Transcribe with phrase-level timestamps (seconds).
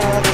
[0.00, 0.27] The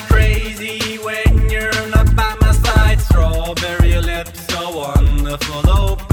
[0.00, 3.00] get crazy when you're not by my side.
[3.00, 5.60] Strawberry lips, so wonderful.
[5.66, 6.05] Oh,